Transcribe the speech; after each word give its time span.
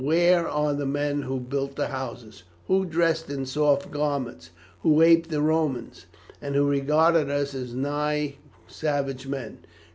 Where 0.03 0.49
are 0.49 0.73
the 0.73 0.87
men 0.87 1.21
who 1.21 1.39
built 1.39 1.75
the 1.75 1.89
houses, 1.89 2.41
who 2.65 2.85
dressed 2.85 3.29
in 3.29 3.45
soft 3.45 3.91
garments, 3.91 4.49
who 4.79 4.99
aped 5.03 5.29
the 5.29 5.43
Romans, 5.43 6.07
and 6.41 6.55
who 6.55 6.65
regarded 6.67 7.29
us 7.29 7.53
as 7.53 7.75
well 7.75 7.81
nigh 7.83 8.37
savage 8.67 9.27
men? 9.27 9.59